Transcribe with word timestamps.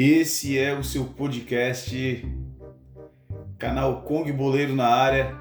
Esse 0.00 0.56
é 0.56 0.78
o 0.78 0.84
seu 0.84 1.06
podcast, 1.06 2.24
canal 3.58 4.02
Kong 4.02 4.30
Boleiro 4.30 4.72
na 4.72 4.86
área. 4.86 5.36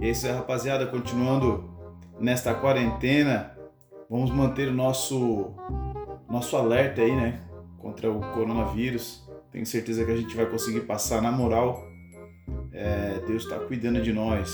E 0.00 0.06
é 0.06 0.10
isso 0.12 0.26
aí, 0.26 0.32
rapaziada, 0.32 0.86
continuando 0.86 1.70
nesta 2.18 2.54
quarentena, 2.54 3.54
vamos 4.08 4.30
manter 4.30 4.68
o 4.68 4.72
nosso 4.72 5.52
nosso 6.26 6.56
alerta 6.56 7.02
aí, 7.02 7.14
né, 7.14 7.42
contra 7.76 8.10
o 8.10 8.18
coronavírus. 8.32 9.22
Tenho 9.52 9.66
certeza 9.66 10.06
que 10.06 10.12
a 10.12 10.16
gente 10.16 10.34
vai 10.34 10.46
conseguir 10.46 10.80
passar 10.80 11.20
na 11.20 11.30
moral. 11.30 11.86
É, 12.72 13.20
Deus 13.26 13.42
está 13.42 13.58
cuidando 13.58 14.00
de 14.00 14.14
nós. 14.14 14.50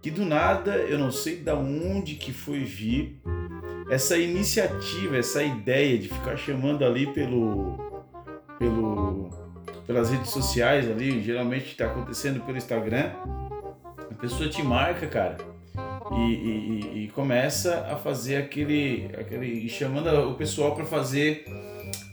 Que 0.00 0.12
do 0.12 0.24
nada, 0.24 0.76
eu 0.76 1.00
não 1.00 1.10
sei 1.10 1.40
da 1.40 1.56
onde 1.56 2.14
que 2.14 2.32
foi 2.32 2.60
vir 2.60 3.20
essa 3.90 4.16
iniciativa, 4.16 5.16
essa 5.16 5.42
ideia 5.42 5.98
de 5.98 6.08
ficar 6.08 6.36
chamando 6.36 6.84
ali 6.84 7.12
pelo, 7.12 7.93
pelo 8.64 9.30
pelas 9.86 10.10
redes 10.10 10.30
sociais 10.30 10.90
ali, 10.90 11.22
geralmente 11.22 11.66
está 11.66 11.84
acontecendo 11.84 12.40
pelo 12.40 12.56
Instagram, 12.56 13.10
a 14.10 14.14
pessoa 14.14 14.48
te 14.48 14.62
marca, 14.62 15.06
cara, 15.06 15.36
e, 16.12 16.32
e, 16.32 17.04
e 17.04 17.08
começa 17.08 17.86
a 17.90 17.96
fazer 17.96 18.36
aquele, 18.36 19.10
aquele 19.18 19.68
chamando 19.68 20.08
o 20.30 20.34
pessoal 20.36 20.74
para 20.74 20.86
fazer 20.86 21.44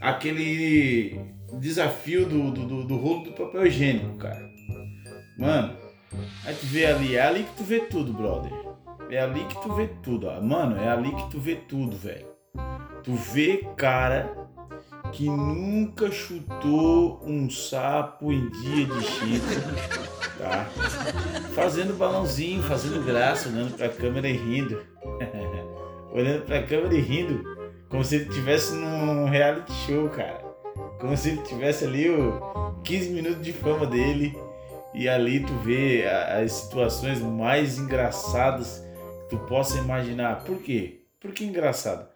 aquele 0.02 1.18
desafio 1.59 2.26
do, 2.26 2.52
do, 2.52 2.66
do, 2.66 2.84
do 2.84 2.98
rolo 2.98 3.23
do 3.23 3.31
papel 3.31 3.66
higiênico, 3.68 4.18
cara. 4.18 4.50
Mano, 5.38 5.78
aí 6.45 6.54
tu 6.54 6.66
vê 6.66 6.86
ali, 6.88 7.16
é 7.16 7.22
ali 7.22 7.44
que 7.44 7.56
tu 7.56 7.64
vê 7.64 7.80
tudo, 7.80 8.12
brother. 8.12 8.52
É 9.09 9.22
ali 9.22 9.45
que 9.45 9.62
tu 9.62 9.73
vê 9.73 9.88
tudo, 10.04 10.28
ó. 10.28 10.42
Mano, 10.42 10.78
é 10.78 10.90
ali 10.90 11.14
que 11.14 11.30
tu 11.30 11.40
vê 11.40 11.56
tudo, 11.56 11.95
velho. 11.98 12.28
Tu 13.04 13.14
vê 13.14 13.66
cara 13.76 14.42
que 15.12 15.30
nunca 15.30 16.12
chutou 16.12 17.22
um 17.24 17.50
sapo 17.50 18.32
em 18.32 18.50
dia 18.50 18.86
de 18.86 19.02
chifre, 19.02 19.56
tá? 20.38 20.66
Fazendo 21.53 21.98
balãozinho, 21.98 22.64
fazendo 22.64 23.03
graça, 23.06 23.50
olhando 23.50 23.76
pra 23.76 23.90
câmera 23.90 24.28
e 24.30 24.38
rindo. 24.38 24.81
olhando 26.12 26.45
pra 26.45 26.64
câmera 26.64 26.94
e 26.94 27.02
rindo, 27.02 27.44
como 27.90 28.03
se 28.03 28.16
ele 28.16 28.30
estivesse 28.30 28.73
num 28.73 29.26
reality 29.26 29.72
show, 29.86 30.09
cara. 30.09 30.40
Como 31.00 31.16
se 31.18 31.30
ele 31.30 31.42
tivesse 31.42 31.86
ali 31.86 32.09
o 32.09 32.73
15 32.84 33.09
minutos 33.09 33.44
de 33.44 33.53
fama 33.53 33.86
dele. 33.86 34.38
E 34.94 35.08
ali 35.08 35.40
tu 35.40 35.53
vê 35.59 36.06
as 36.06 36.52
situações 36.52 37.22
mais 37.22 37.78
engraçadas 37.78 38.84
tu 39.30 39.38
possa 39.40 39.78
imaginar. 39.78 40.44
Por 40.44 40.62
quê? 40.62 41.06
Por 41.20 41.31
que 41.31 41.46
engraçado? 41.46 42.09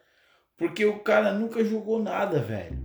Porque 0.57 0.85
o 0.85 0.99
cara 0.99 1.33
nunca 1.33 1.63
jogou 1.63 2.01
nada, 2.01 2.39
velho. 2.39 2.77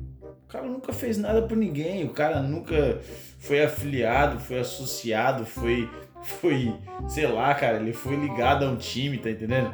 O 0.50 0.52
cara 0.52 0.66
nunca 0.66 0.92
fez 0.92 1.16
nada 1.16 1.42
por 1.42 1.56
ninguém. 1.56 2.04
O 2.04 2.08
cara 2.08 2.42
nunca 2.42 2.98
foi 3.38 3.62
afiliado, 3.62 4.40
foi 4.40 4.58
associado, 4.58 5.46
foi, 5.46 5.88
foi, 6.24 6.74
sei 7.08 7.28
lá, 7.28 7.54
cara, 7.54 7.76
ele 7.76 7.92
foi 7.92 8.16
ligado 8.16 8.64
a 8.64 8.68
um 8.68 8.74
time, 8.74 9.16
tá 9.16 9.30
entendendo? 9.30 9.72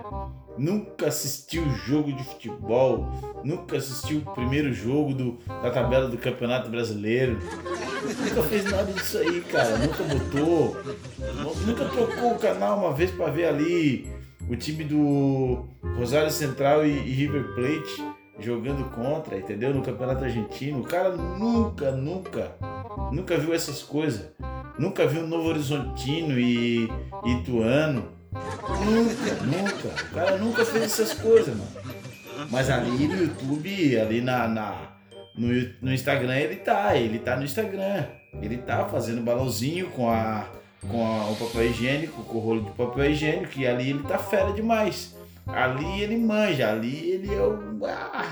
Nunca 0.58 1.08
assistiu 1.08 1.66
jogo 1.86 2.12
de 2.12 2.22
futebol, 2.22 3.10
nunca 3.42 3.78
assistiu 3.78 4.18
o 4.18 4.34
primeiro 4.34 4.70
jogo 4.70 5.14
do, 5.14 5.38
da 5.62 5.70
tabela 5.70 6.10
do 6.10 6.18
Campeonato 6.18 6.68
Brasileiro. 6.68 7.38
Nunca 8.20 8.42
fez 8.42 8.64
nada 8.70 8.92
disso 8.92 9.16
aí, 9.16 9.40
cara. 9.50 9.78
Nunca 9.78 10.04
botou, 10.04 10.76
nunca 11.66 11.86
trocou 11.86 12.32
o 12.32 12.38
canal 12.38 12.78
uma 12.78 12.92
vez 12.92 13.10
para 13.10 13.30
ver 13.30 13.46
ali 13.46 14.06
o 14.46 14.54
time 14.54 14.84
do 14.84 15.66
Rosário 15.96 16.30
Central 16.30 16.84
e, 16.84 16.90
e, 16.90 17.12
River 17.12 17.54
Plate 17.54 18.25
jogando 18.38 18.88
contra, 18.90 19.38
entendeu? 19.38 19.74
No 19.74 19.82
Campeonato 19.82 20.24
Argentino. 20.24 20.80
O 20.80 20.84
cara 20.84 21.10
nunca, 21.16 21.92
nunca, 21.92 22.52
nunca 23.12 23.36
viu 23.38 23.54
essas 23.54 23.82
coisas. 23.82 24.30
Nunca 24.78 25.06
viu 25.06 25.26
Novo 25.26 25.48
Horizontino 25.48 26.38
e 26.38 26.88
Ituano. 27.24 28.12
Nunca, 28.84 29.34
nunca. 29.44 29.88
O 29.88 30.14
cara 30.14 30.36
nunca 30.36 30.64
fez 30.64 30.84
essas 30.84 31.14
coisas, 31.14 31.56
mano. 31.56 31.70
Mas 32.50 32.68
ali 32.68 33.08
no 33.08 33.16
YouTube, 33.16 33.98
ali 33.98 34.20
na, 34.20 34.46
na 34.46 34.76
no, 35.34 35.48
no 35.80 35.92
Instagram, 35.92 36.36
ele 36.36 36.56
tá. 36.56 36.96
Ele 36.96 37.18
tá 37.18 37.36
no 37.36 37.44
Instagram. 37.44 38.04
Ele 38.42 38.58
tá 38.58 38.86
fazendo 38.86 39.22
balãozinho 39.22 39.88
com 39.90 40.10
a 40.10 40.46
com 40.88 41.04
a, 41.04 41.30
o 41.30 41.36
papel 41.36 41.70
higiênico, 41.70 42.22
com 42.22 42.38
o 42.38 42.40
rolo 42.40 42.62
de 42.62 42.70
papel 42.72 43.10
higiênico, 43.10 43.58
e 43.58 43.66
ali 43.66 43.90
ele 43.90 44.02
tá 44.02 44.18
fera 44.18 44.52
demais. 44.52 45.16
Ali 45.46 46.02
ele 46.02 46.16
manja, 46.16 46.72
ali 46.72 47.12
ele 47.12 47.32
é 47.32 47.40
o. 47.40 47.86
Ah. 47.86 48.24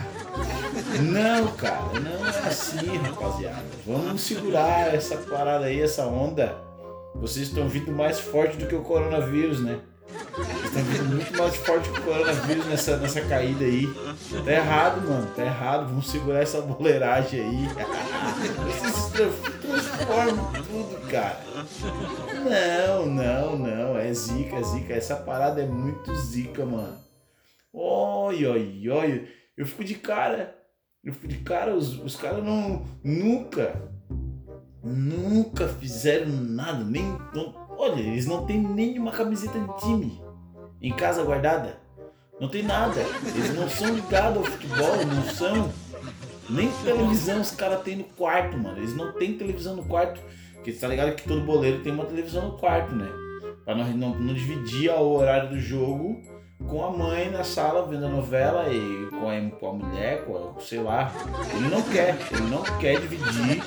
Não, 1.01 1.53
cara, 1.53 2.01
não 2.01 2.27
é 2.27 2.31
assim, 2.49 2.97
rapaziada. 2.97 3.65
Vamos 3.87 4.23
segurar 4.23 4.93
essa 4.93 5.17
parada 5.19 5.67
aí, 5.67 5.81
essa 5.81 6.07
onda. 6.07 6.57
Vocês 7.15 7.49
estão 7.49 7.69
vindo 7.69 7.93
mais 7.93 8.19
forte 8.19 8.57
do 8.57 8.67
que 8.67 8.75
o 8.75 8.83
coronavírus, 8.83 9.63
né? 9.63 9.79
Vindo 10.07 11.17
muito 11.17 11.39
mais 11.39 11.57
forte 11.57 11.89
que 11.91 11.99
o 11.99 12.03
coronavírus 12.03 12.67
nessa, 12.67 12.97
nessa 12.99 13.21
caída 13.23 13.65
aí. 13.65 13.87
Tá 14.45 14.53
errado, 14.53 15.09
mano. 15.09 15.31
Tá 15.35 15.45
errado. 15.45 15.87
Vamos 15.89 16.11
segurar 16.11 16.41
essa 16.41 16.61
boleiragem 16.61 17.41
aí. 17.41 17.69
Vocês 18.67 19.11
transformam 19.61 20.53
tudo, 20.53 21.11
cara. 21.11 21.41
Não, 22.45 23.07
não, 23.07 23.59
não. 23.59 23.99
É 23.99 24.13
zica, 24.13 24.57
é 24.57 24.63
zica. 24.63 24.93
Essa 24.93 25.17
parada 25.17 25.63
é 25.63 25.67
muito 25.67 26.15
zica, 26.17 26.67
mano. 26.67 26.99
Oi, 27.73 28.47
oi, 28.47 28.89
oi. 28.89 29.29
Eu 29.57 29.67
fico 29.67 29.85
de 29.85 29.95
cara. 29.95 30.55
Eu 31.03 31.13
fico 31.13 31.29
de 31.29 31.39
cara. 31.39 31.75
Os, 31.75 31.99
os 31.99 32.17
caras 32.17 32.45
não. 32.45 32.85
Nunca. 33.03 33.91
Nunca 34.83 35.67
fizeram 35.67 36.29
nada. 36.29 36.85
Nem. 36.85 37.05
Não, 37.33 37.64
olha, 37.85 38.01
eles 38.01 38.27
não 38.27 38.47
têm 38.47 38.61
nenhuma 38.61 39.11
camiseta 39.11 39.59
de 39.59 39.81
time 39.81 40.23
em 40.81 40.93
casa 40.93 41.23
guardada. 41.23 41.79
Não 42.41 42.49
tem 42.49 42.63
nada. 42.63 43.01
Eles 43.01 43.55
não 43.55 43.69
são 43.69 43.95
ligados 43.95 44.39
ao 44.39 44.45
futebol, 44.45 45.07
não 45.07 45.23
são. 45.35 45.71
Nem 46.49 46.71
televisão 46.85 47.41
os 47.41 47.51
caras 47.53 47.83
têm 47.83 47.97
no 47.97 48.05
quarto, 48.05 48.57
mano. 48.57 48.79
Eles 48.79 48.95
não 48.95 49.13
têm 49.13 49.37
televisão 49.37 49.77
no 49.77 49.85
quarto. 49.85 50.21
Porque 50.55 50.73
você 50.73 50.81
tá 50.81 50.89
ligado 50.89 51.15
que 51.15 51.29
todo 51.29 51.43
boleiro 51.43 51.83
tem 51.83 51.93
uma 51.93 52.05
televisão 52.05 52.49
no 52.49 52.59
quarto, 52.59 52.95
né? 52.95 53.09
Pra 53.65 53.75
não, 53.75 53.87
não, 53.89 54.15
não 54.15 54.35
dividir 54.35 54.91
o 54.91 55.15
horário 55.15 55.51
do 55.51 55.59
jogo 55.59 56.21
com 56.69 56.85
a 56.85 56.91
mãe 56.91 57.31
na 57.31 57.45
sala 57.45 57.87
vendo 57.87 58.07
a 58.07 58.09
novela 58.09 58.73
e 58.73 59.09
com 59.11 59.29
a, 59.29 59.59
com 59.59 59.69
a 59.69 59.73
mulher, 59.73 60.25
com 60.25 60.37
a, 60.37 60.61
sei 60.61 60.81
lá. 60.81 61.13
Ele 61.55 61.69
não 61.69 61.83
quer, 61.83 62.17
ele 62.33 62.51
não 62.51 62.63
quer 62.79 63.01
dividir, 63.01 63.63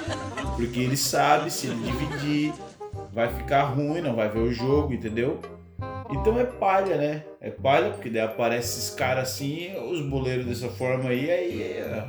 porque 0.56 0.80
ele 0.80 0.98
sabe 0.98 1.52
se 1.52 1.68
ele 1.68 1.84
dividir 1.84 2.54
vai 3.12 3.34
ficar 3.34 3.64
ruim, 3.64 4.02
não 4.02 4.16
vai 4.16 4.30
ver 4.30 4.40
o 4.40 4.54
jogo, 4.54 4.94
entendeu? 4.94 5.40
Então 6.10 6.40
é 6.40 6.46
palha, 6.46 6.96
né? 6.96 7.24
É 7.42 7.50
palha, 7.50 7.92
porque 7.92 8.10
daí 8.10 8.22
aparece 8.22 8.80
esses 8.80 8.96
caras 8.96 9.30
assim, 9.30 9.76
os 9.92 10.02
boleiros 10.02 10.46
dessa 10.46 10.70
forma 10.70 11.10
aí, 11.10 11.30
aí 11.30 11.62
é, 11.62 12.04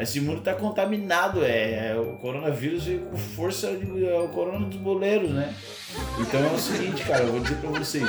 esse 0.00 0.20
mundo 0.20 0.40
tá 0.40 0.54
contaminado, 0.54 1.44
é, 1.44 1.90
é, 1.90 1.96
o 1.96 2.16
coronavírus 2.16 2.84
veio 2.84 3.00
com 3.02 3.16
força 3.16 3.76
de, 3.76 4.04
é 4.04 4.18
o 4.18 4.28
corona 4.28 4.66
dos 4.66 4.78
boleiros, 4.78 5.30
né? 5.30 5.54
Então 6.20 6.44
é 6.44 6.50
o 6.50 6.58
seguinte, 6.58 7.04
cara, 7.04 7.22
eu 7.22 7.32
vou 7.32 7.40
dizer 7.40 7.56
pra 7.58 7.70
vocês, 7.70 8.08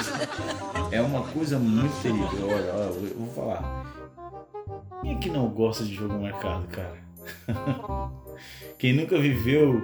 é 0.92 1.02
uma 1.02 1.22
coisa 1.28 1.60
muito 1.60 2.02
terrível, 2.02 2.48
olha, 2.48 2.74
olha 2.74 3.08
eu 3.08 3.18
vou 3.18 3.34
falar. 3.34 3.86
Quem 5.02 5.14
é 5.14 5.20
que 5.20 5.30
não 5.30 5.48
gosta 5.50 5.84
de 5.84 5.94
jogo 5.94 6.16
marcado, 6.20 6.68
cara? 6.68 6.98
Quem 8.80 8.94
nunca 8.94 9.20
viveu 9.20 9.80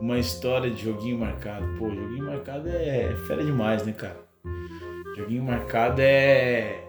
uma 0.00 0.18
história 0.18 0.70
de 0.70 0.84
joguinho 0.84 1.18
marcado, 1.18 1.66
pô, 1.78 1.88
joguinho 1.90 2.24
marcado 2.24 2.68
é 2.68 3.14
fera 3.26 3.44
demais, 3.44 3.84
né, 3.84 3.92
cara? 3.92 4.20
Joguinho 5.16 5.42
marcado 5.42 6.00
é 6.00 6.84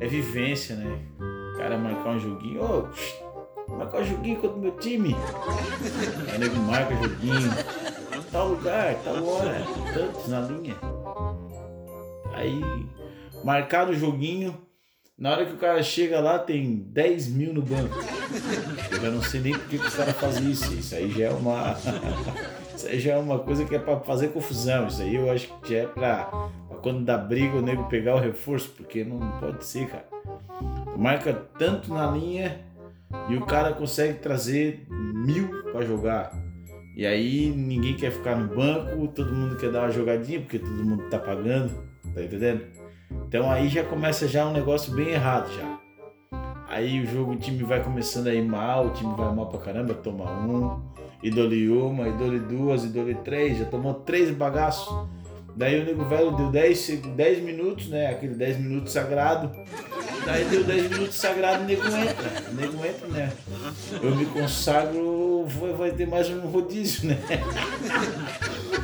é 0.00 0.06
vivência, 0.06 0.76
né? 0.76 0.98
O 1.20 1.58
cara 1.58 1.78
marcar 1.78 2.10
um 2.10 2.18
joguinho, 2.18 2.60
oh, 2.60 3.72
Marcar 3.76 4.00
o 4.00 4.04
joguinho 4.04 4.36
contra 4.40 4.56
o 4.56 4.60
meu 4.60 4.76
time. 4.76 5.14
Aí 6.30 6.38
nego 6.38 6.56
marca 6.56 6.94
joguinho. 6.96 7.50
Tal 8.30 8.48
lugar, 8.48 8.94
tal 9.04 9.26
hora, 9.26 9.62
tantos 9.92 10.28
na 10.28 10.40
linha. 10.40 10.76
Aí, 12.34 12.60
marcado 13.44 13.92
o 13.92 13.96
joguinho. 13.96 14.56
Na 15.18 15.32
hora 15.32 15.46
que 15.46 15.52
o 15.52 15.58
cara 15.58 15.82
chega 15.82 16.20
lá, 16.20 16.38
tem 16.38 16.76
10 16.76 17.28
mil 17.28 17.54
no 17.54 17.62
banco. 17.62 17.94
Eu 18.90 19.00
já 19.00 19.10
não 19.10 19.22
sei 19.22 19.40
nem 19.40 19.52
por 19.52 19.68
que 19.68 19.76
os 19.76 19.94
caras 19.94 20.16
fazem 20.16 20.50
isso. 20.50 20.72
Isso 20.74 20.94
aí 20.94 21.10
já 21.10 21.26
é 21.26 21.30
uma. 21.30 21.76
Isso 22.74 22.86
aí 22.86 22.98
já 22.98 23.12
é 23.12 23.18
uma 23.18 23.38
coisa 23.38 23.64
que 23.64 23.74
é 23.74 23.78
pra 23.78 24.00
fazer 24.00 24.28
confusão. 24.28 24.86
Isso 24.86 25.02
aí 25.02 25.14
eu 25.14 25.30
acho 25.30 25.48
que 25.60 25.72
já 25.72 25.80
é 25.80 25.86
pra, 25.86 26.24
pra 26.24 26.76
quando 26.78 27.04
dá 27.04 27.18
briga 27.18 27.56
o 27.58 27.62
nego 27.62 27.84
pegar 27.84 28.16
o 28.16 28.18
reforço, 28.18 28.70
porque 28.70 29.04
não 29.04 29.20
pode 29.38 29.64
ser, 29.64 29.86
cara. 29.88 30.06
Marca 30.96 31.32
tanto 31.58 31.92
na 31.92 32.10
linha 32.10 32.60
e 33.28 33.36
o 33.36 33.44
cara 33.44 33.72
consegue 33.72 34.18
trazer 34.18 34.86
mil 34.90 35.62
para 35.64 35.82
jogar. 35.82 36.32
E 36.96 37.06
aí 37.06 37.50
ninguém 37.50 37.94
quer 37.94 38.10
ficar 38.10 38.36
no 38.36 38.54
banco, 38.54 39.08
todo 39.08 39.32
mundo 39.32 39.56
quer 39.56 39.70
dar 39.70 39.80
uma 39.80 39.90
jogadinha 39.90 40.40
porque 40.40 40.58
todo 40.58 40.84
mundo 40.84 41.08
tá 41.08 41.18
pagando, 41.18 41.70
tá 42.14 42.22
entendendo? 42.22 42.62
Então 43.28 43.50
aí 43.50 43.68
já 43.68 43.84
começa 43.84 44.26
já 44.28 44.46
um 44.46 44.52
negócio 44.52 44.92
bem 44.94 45.08
errado 45.08 45.52
já. 45.54 45.81
Aí 46.72 47.02
o 47.02 47.06
jogo, 47.06 47.32
o 47.32 47.36
time 47.36 47.62
vai 47.64 47.84
começando 47.84 48.28
a 48.28 48.34
ir 48.34 48.42
mal, 48.42 48.86
o 48.86 48.90
time 48.94 49.14
vai 49.14 49.30
mal 49.34 49.44
pra 49.46 49.60
caramba, 49.60 49.92
toma 49.92 50.24
um, 50.24 50.80
idole 51.22 51.68
uma, 51.68 52.08
idole 52.08 52.38
duas, 52.38 52.82
idole 52.82 53.14
três, 53.16 53.58
já 53.58 53.66
tomou 53.66 53.92
três 53.92 54.30
bagaços. 54.30 54.90
Daí 55.54 55.82
o 55.82 55.84
nego 55.84 56.02
velho 56.06 56.30
deu 56.30 56.50
10, 56.50 57.02
10 57.14 57.42
minutos, 57.42 57.88
né? 57.88 58.06
Aquele 58.06 58.34
10 58.34 58.56
minutos 58.56 58.90
sagrado. 58.90 59.52
Daí 60.24 60.46
deu 60.46 60.64
10 60.64 60.90
minutos 60.92 61.14
sagrado, 61.14 61.62
o 61.62 61.66
nego 61.66 61.86
entra. 61.88 62.50
O 62.50 62.54
nego 62.54 62.86
entra, 62.86 63.08
né? 63.08 63.32
Eu 64.02 64.16
me 64.16 64.24
consagro, 64.24 65.44
vai, 65.48 65.72
vai 65.74 65.90
ter 65.90 66.08
mais 66.08 66.30
um 66.30 66.40
rodízio, 66.46 67.06
né? 67.06 67.18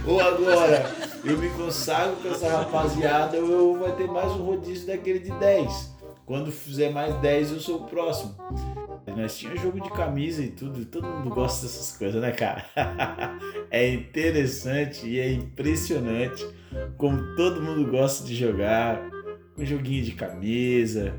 Ou 0.07 0.21
agora, 0.21 0.95
eu 1.25 1.39
me 1.39 1.49
consagro 1.49 2.17
com 2.17 2.29
essa 2.29 2.51
rapaziada, 2.51 3.39
eu 3.39 3.79
vai 3.79 3.93
ter 3.93 4.07
mais 4.07 4.31
um 4.33 4.43
rodízio 4.43 4.89
daquele 4.89 5.21
de 5.21 5.31
10. 5.31 5.98
Quando 6.29 6.53
fizer 6.53 6.91
mais 6.91 7.15
10, 7.23 7.53
eu 7.53 7.59
sou 7.59 7.77
o 7.77 7.85
próximo. 7.85 8.35
Nós 9.17 9.39
tínhamos 9.39 9.63
jogo 9.63 9.81
de 9.81 9.89
camisa 9.89 10.43
e 10.43 10.49
tudo, 10.49 10.85
todo 10.85 11.09
mundo 11.09 11.31
gosta 11.31 11.63
dessas 11.63 11.97
coisas, 11.97 12.21
né, 12.21 12.33
cara? 12.33 12.67
é 13.71 13.89
interessante 13.95 15.09
e 15.09 15.19
é 15.19 15.33
impressionante 15.33 16.47
como 16.99 17.35
todo 17.35 17.63
mundo 17.63 17.91
gosta 17.91 18.27
de 18.27 18.35
jogar 18.35 19.01
com 19.57 19.65
joguinho 19.65 20.05
de 20.05 20.13
camisa, 20.13 21.15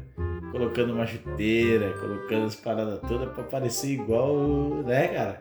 colocando 0.52 0.94
uma 0.94 1.08
chuteira, 1.08 1.92
colocando 2.00 2.46
as 2.46 2.56
paradas 2.56 3.00
todas 3.10 3.34
para 3.34 3.44
parecer 3.46 3.90
igual, 3.90 4.38
né, 4.86 5.08
cara? 5.08 5.40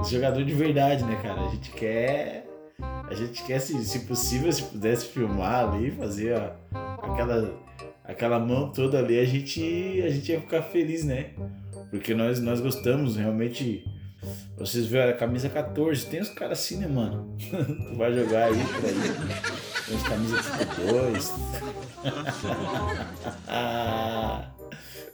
Os 0.00 0.10
jogadores 0.10 0.44
de 0.44 0.54
verdade, 0.54 1.04
né, 1.04 1.14
cara? 1.22 1.40
A 1.40 1.50
gente 1.50 1.70
quer. 1.70 2.48
A 3.08 3.14
gente 3.14 3.44
quer, 3.44 3.60
se, 3.60 3.84
se 3.84 4.00
possível, 4.06 4.52
se 4.52 4.64
pudesse 4.64 5.06
filmar 5.06 5.68
ali, 5.68 5.92
fazer 5.92 6.34
ó, 6.36 7.12
aquela, 7.12 7.62
aquela 8.04 8.38
mão 8.38 8.70
toda 8.70 8.98
ali, 8.98 9.18
a 9.18 9.24
gente, 9.24 10.02
a 10.04 10.10
gente 10.10 10.30
ia 10.30 10.40
ficar 10.40 10.62
feliz, 10.62 11.04
né? 11.04 11.30
Porque 11.90 12.14
nós, 12.14 12.40
nós 12.40 12.60
gostamos, 12.60 13.16
realmente. 13.16 13.84
Vocês 14.56 14.86
viram 14.86 15.10
a 15.10 15.12
camisa 15.12 15.50
14, 15.50 16.06
tem 16.06 16.20
os 16.20 16.30
caras 16.30 16.58
assim, 16.58 16.78
né, 16.78 16.86
mano? 16.86 17.36
tu 17.40 17.96
vai 17.96 18.12
jogar 18.12 18.44
aí 18.44 18.54
por 18.54 18.84
aí. 18.84 19.54
Tem 19.86 19.96
os 19.96 20.02
camisas 20.02 20.46
tipo 20.46 20.92
2. 20.92 21.32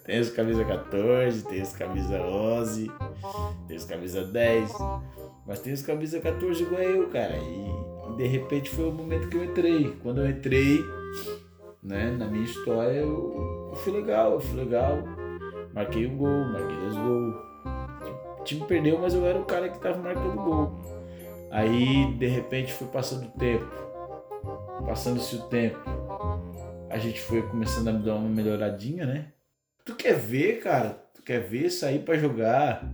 tem 0.05 0.21
os 0.21 0.31
camisa 0.31 0.65
14, 0.65 1.43
tem 1.49 1.63
os 1.63 1.73
camisa 1.73 2.21
11, 2.21 2.93
tem 3.67 3.77
os 3.77 3.85
camisa 3.85 4.25
10. 4.25 4.71
Mas 5.47 5.59
tem 5.59 5.73
os 5.73 5.83
camisa 5.83 6.21
14 6.21 6.63
igual 6.63 6.83
eu, 6.83 7.09
cara. 7.09 7.37
E, 7.37 8.13
e 8.13 8.17
de 8.17 8.27
repente 8.29 8.71
foi 8.71 8.89
o 8.89 8.93
momento 8.93 9.29
que 9.29 9.37
eu 9.37 9.45
entrei. 9.45 9.97
Quando 10.03 10.21
eu 10.21 10.31
entrei, 10.31 10.79
né, 11.83 12.11
na 12.11 12.27
minha 12.27 12.45
história, 12.45 12.99
eu, 12.99 13.69
eu 13.71 13.77
fui 13.77 13.93
legal, 13.93 14.33
eu 14.33 14.41
fui 14.41 14.57
legal 14.59 14.99
Marquei 15.73 16.07
um 16.07 16.17
gol, 16.17 16.45
marquei 16.47 16.77
dois 16.77 16.95
gols. 16.95 17.35
O 18.41 18.45
time 18.45 18.67
perdeu, 18.67 18.99
mas 18.99 19.15
eu 19.15 19.25
era 19.25 19.39
o 19.39 19.45
cara 19.45 19.69
que 19.69 19.79
tava 19.79 19.99
marcando 19.99 20.35
gol. 20.35 20.81
Aí, 21.51 22.13
de 22.15 22.27
repente, 22.27 22.73
foi 22.73 22.89
passando 22.89 23.27
o 23.27 23.39
tempo. 23.39 23.71
Passando-se 24.85 25.37
o 25.37 25.43
tempo. 25.43 25.79
A 26.89 26.99
gente 26.99 27.21
foi 27.21 27.43
começando 27.43 27.89
a 27.89 27.93
dar 27.93 28.17
uma 28.17 28.29
melhoradinha, 28.29 29.07
né? 29.07 29.33
Tu 29.85 29.95
quer 29.95 30.15
ver, 30.15 30.61
cara? 30.61 30.91
Tu 31.15 31.23
quer 31.23 31.41
ver 31.41 31.71
sair 31.71 32.01
para 32.01 32.19
jogar 32.19 32.91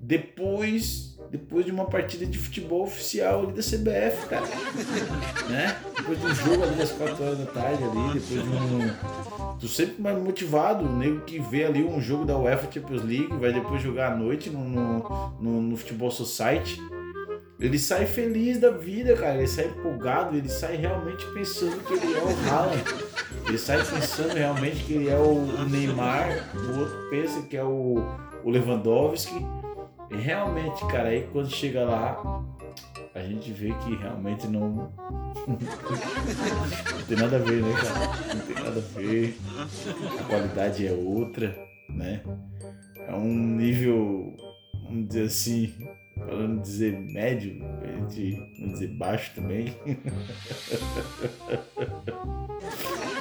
depois 0.00 1.15
depois 1.30 1.64
de 1.64 1.70
uma 1.70 1.84
partida 1.84 2.26
de 2.26 2.38
futebol 2.38 2.84
oficial 2.84 3.42
ali 3.42 3.52
da 3.52 3.62
CBF, 3.62 4.26
cara. 4.28 4.46
né? 5.48 5.76
Depois 5.96 6.20
de 6.20 6.26
um 6.26 6.34
jogo 6.34 6.62
ali 6.62 6.74
das 6.76 6.92
4 6.92 7.24
horas 7.24 7.38
da 7.38 7.46
tarde 7.46 7.84
ali, 7.84 8.20
depois 8.20 8.42
de 8.42 8.48
um. 8.48 9.56
Tô 9.58 9.66
sempre 9.66 10.02
mais 10.02 10.18
motivado, 10.18 10.84
o 10.84 10.96
nego 10.96 11.20
que 11.20 11.38
vê 11.38 11.64
ali 11.64 11.82
um 11.82 12.00
jogo 12.00 12.24
da 12.24 12.36
UEFA 12.36 12.70
Champions 12.70 13.02
League, 13.02 13.34
vai 13.38 13.52
depois 13.52 13.80
jogar 13.82 14.12
à 14.12 14.16
noite 14.16 14.50
no, 14.50 14.62
no, 14.62 15.32
no, 15.40 15.62
no 15.62 15.76
Futebol 15.76 16.10
Society. 16.10 16.78
Ele 17.58 17.78
sai 17.78 18.04
feliz 18.04 18.60
da 18.60 18.70
vida, 18.70 19.16
cara. 19.16 19.38
Ele 19.38 19.46
sai 19.46 19.66
empolgado, 19.66 20.36
ele 20.36 20.48
sai 20.48 20.76
realmente 20.76 21.24
pensando 21.32 21.82
que 21.84 21.94
ele 21.94 22.14
é 22.14 22.22
o 22.22 22.50
Haaland. 22.50 22.84
Ele 23.46 23.58
sai 23.58 23.78
pensando 23.78 24.34
realmente 24.34 24.84
que 24.84 24.92
ele 24.92 25.08
é 25.08 25.16
o 25.16 25.40
Neymar. 25.68 26.50
O 26.54 26.80
outro 26.80 27.08
pensa 27.08 27.40
que 27.42 27.56
é 27.56 27.64
o, 27.64 27.96
o 28.44 28.50
Lewandowski. 28.50 29.44
E 30.10 30.16
realmente, 30.16 30.84
cara, 30.86 31.08
aí 31.08 31.26
quando 31.32 31.50
chega 31.50 31.84
lá, 31.84 32.44
a 33.14 33.20
gente 33.20 33.52
vê 33.52 33.72
que 33.72 33.96
realmente 33.96 34.46
não. 34.46 34.92
não 35.46 37.06
tem 37.08 37.16
nada 37.16 37.36
a 37.36 37.40
ver, 37.40 37.62
né, 37.62 37.72
cara? 37.72 38.34
Não 38.34 38.46
tem 38.46 38.54
nada 38.54 38.78
a 38.78 38.82
ver. 38.98 39.38
A 40.20 40.24
qualidade 40.24 40.86
é 40.86 40.92
outra, 40.92 41.56
né? 41.88 42.22
É 43.08 43.14
um 43.14 43.34
nível, 43.34 44.36
vamos 44.84 45.08
dizer 45.08 45.24
assim, 45.24 45.74
falando 46.18 46.62
dizer 46.62 46.98
médio, 46.98 47.62
a 47.82 47.86
gente 47.86 48.38
não 48.58 48.72
dizer 48.72 48.88
baixo 48.88 49.32
também. 49.34 49.74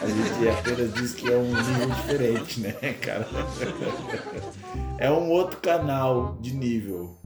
A 0.05 0.07
gente 0.07 0.47
apenas 0.49 0.93
diz 0.93 1.13
que 1.15 1.31
é 1.31 1.35
um 1.35 1.47
nível 1.47 1.89
diferente, 1.89 2.59
né, 2.59 2.93
cara? 3.01 3.27
É 4.99 5.09
um 5.09 5.31
outro 5.31 5.59
canal 5.59 6.37
de 6.39 6.53
nível. 6.53 7.17